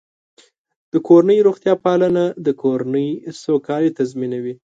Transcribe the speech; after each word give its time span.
د 0.93 0.95
کورنۍ 1.07 1.39
روغتیا 1.47 1.73
پالنه 1.85 2.23
د 2.45 2.47
کورنۍ 2.61 3.07
سوکالي 3.43 3.91
تضمینوي. 3.97 4.53